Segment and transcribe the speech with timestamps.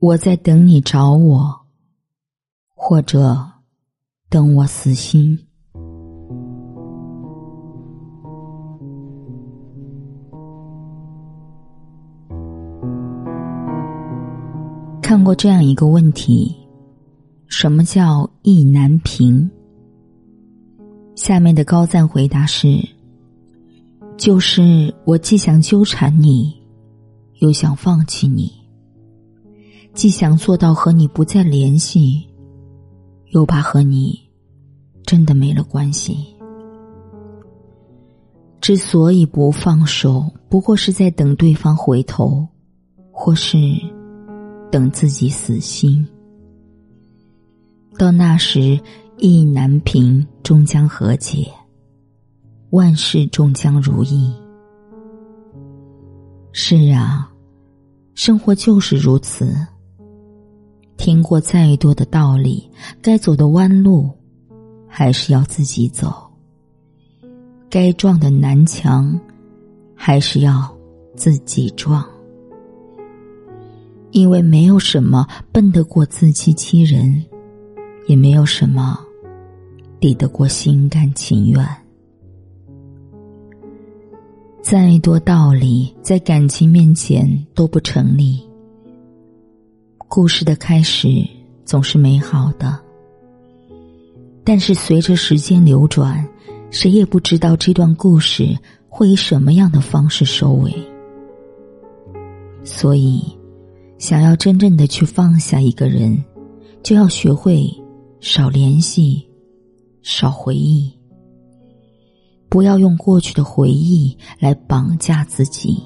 [0.00, 1.66] 我在等你找我，
[2.72, 3.36] 或者
[4.30, 5.36] 等我死心。
[15.02, 16.54] 看过这样一个问题：
[17.48, 19.50] 什么叫意难平？
[21.16, 22.78] 下面的高赞回答是：
[24.16, 26.54] 就是我既想纠缠你，
[27.40, 28.57] 又想放弃你。
[29.98, 32.24] 既想做到和你不再联系，
[33.30, 34.16] 又怕和你
[35.02, 36.36] 真的没了关系。
[38.60, 42.46] 之所以不放手，不过是在等对方回头，
[43.10, 43.58] 或是
[44.70, 46.06] 等自己死心。
[47.98, 48.78] 到那时，
[49.16, 51.50] 意难平，终将和解，
[52.70, 54.32] 万事终将如意。
[56.52, 57.28] 是啊，
[58.14, 59.52] 生活就是如此。
[60.98, 62.68] 听过再多的道理，
[63.00, 64.10] 该走的弯路，
[64.86, 66.08] 还是要自己走；
[67.70, 69.18] 该撞的南墙，
[69.94, 70.68] 还是要
[71.14, 72.04] 自己撞。
[74.10, 77.24] 因为没有什么笨得过自欺欺人，
[78.06, 78.98] 也没有什么
[80.00, 81.64] 抵得过心甘情愿。
[84.62, 88.47] 再多道理，在感情面前都不成立。
[90.08, 91.22] 故事的开始
[91.66, 92.80] 总是美好的，
[94.42, 96.26] 但是随着时间流转，
[96.70, 98.56] 谁也不知道这段故事
[98.88, 100.74] 会以什么样的方式收尾。
[102.64, 103.22] 所以，
[103.98, 106.24] 想要真正的去放下一个人，
[106.82, 107.70] 就要学会
[108.18, 109.28] 少联系，
[110.02, 110.90] 少回忆，
[112.48, 115.82] 不要用过去的回忆来绑架自己。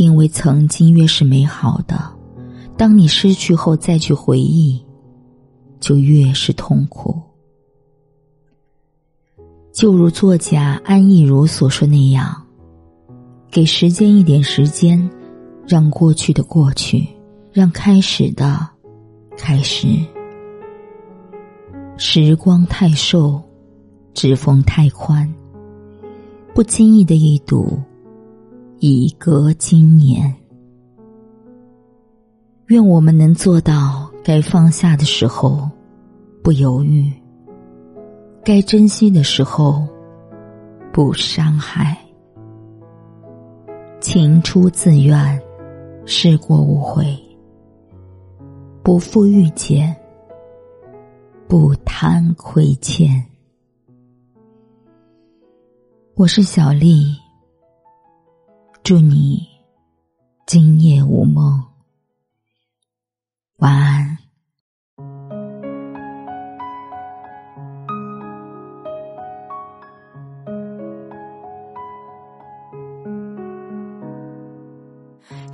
[0.00, 2.10] 因为曾经越是美好的，
[2.74, 4.82] 当你失去后再去回忆，
[5.78, 7.20] 就越是痛苦。
[9.74, 12.34] 就如作家安逸如所说那样，
[13.50, 15.10] 给时间一点时间，
[15.68, 17.06] 让过去的过去，
[17.52, 18.66] 让开始的
[19.36, 19.86] 开始。
[21.98, 23.38] 时光太瘦，
[24.14, 25.30] 指缝太宽，
[26.54, 27.78] 不经意的一睹。
[28.82, 30.34] 已隔今年，
[32.68, 35.70] 愿我们能做到：该放下的时候
[36.42, 37.12] 不犹豫，
[38.42, 39.86] 该珍惜的时候
[40.94, 41.94] 不伤害。
[44.00, 45.38] 情出自愿，
[46.06, 47.14] 事过无悔，
[48.82, 49.94] 不负遇见，
[51.46, 53.22] 不贪亏欠。
[56.14, 57.14] 我是小丽。
[58.82, 59.46] 祝你
[60.46, 61.62] 今夜无梦，
[63.58, 64.18] 晚安。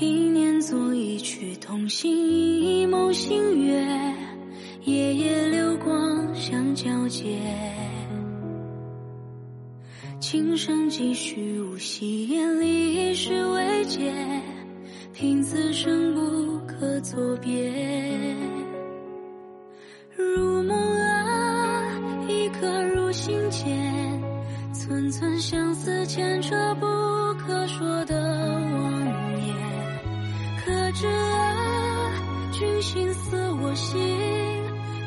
[0.00, 2.10] 一念作一曲同心，
[2.62, 3.86] 一梦星月，
[4.84, 7.38] 夜夜流光相交接。
[10.20, 14.12] 琴声几许无息，眼里已是未解。
[15.14, 17.72] 凭此生不可作别。
[20.14, 21.82] 如梦啊，
[22.28, 24.22] 一刻入心间，
[24.74, 26.86] 寸寸相思牵扯不
[27.38, 29.00] 可说的妄
[29.46, 29.56] 言。
[30.62, 32.12] 可知啊，
[32.52, 33.98] 君心似我心，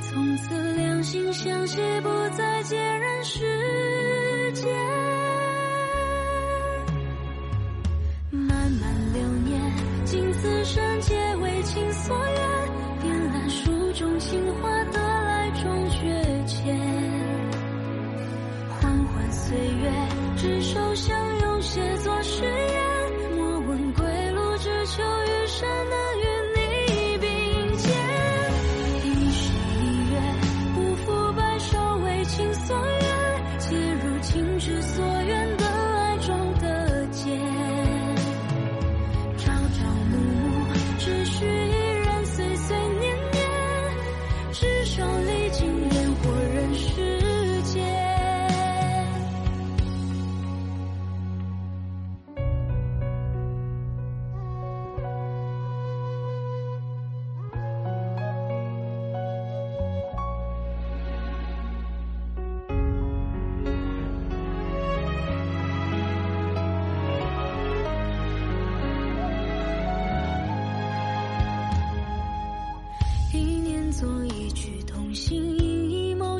[0.00, 3.21] 从此两心相惜，不再见人
[19.52, 19.92] 岁月，
[20.34, 22.82] 执手相拥，写作誓言。
[23.36, 26.24] 莫问归路，只求余生能与
[26.56, 27.92] 你并肩。
[29.04, 30.14] 一世一月，
[30.74, 33.58] 不负白首，为情所愿。
[33.58, 35.11] 皆如情之所。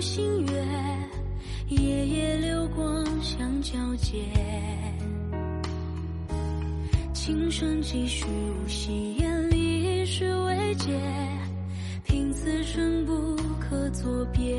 [0.02, 0.66] 星月，
[1.68, 4.24] 夜夜流光相交接。
[7.14, 10.90] 青春几许无戏言，历史未解，
[12.02, 14.51] 凭此生不可作别。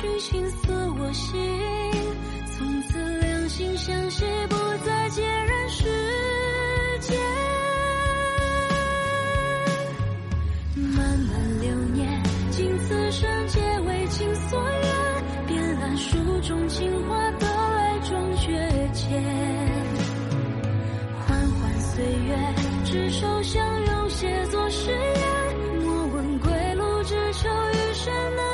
[0.00, 1.38] 君心似我心，
[2.56, 4.56] 从此两心相惜，不
[4.86, 5.84] 再孑然世
[7.00, 7.18] 间。
[10.74, 15.46] 漫漫流年，尽此生，皆为情所愿。
[15.46, 19.22] 遍览书中情话，得来终觉浅。
[21.26, 22.38] 缓缓岁月，
[22.86, 24.98] 执手相拥，写作誓言。
[25.84, 28.49] 莫问归路，只求余生能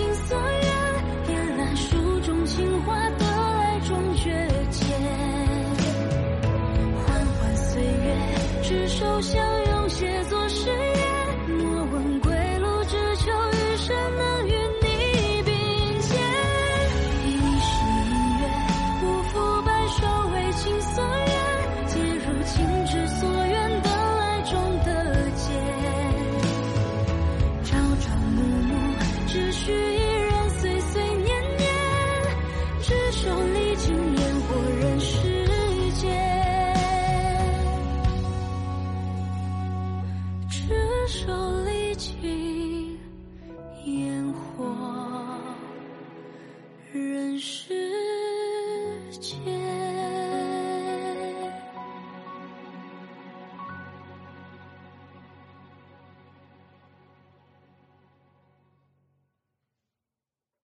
[0.00, 0.59] 为情所。
[46.92, 47.68] 人世
[49.20, 49.69] 间。